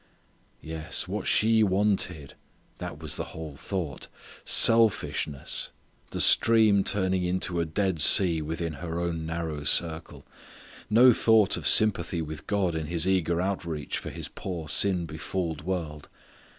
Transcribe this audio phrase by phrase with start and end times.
[0.63, 2.33] Yes, what she wanted
[2.79, 4.07] that was the whole thought
[4.43, 5.69] selfishness;
[6.09, 10.25] the stream turning in to a dead sea within her own narrow circle;
[10.89, 15.61] no thought of sympathy with God in His eager outreach for His poor sin befooled
[15.61, 16.09] world.